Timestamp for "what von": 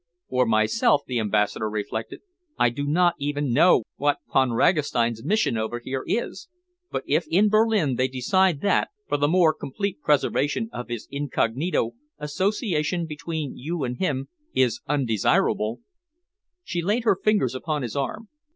3.97-4.49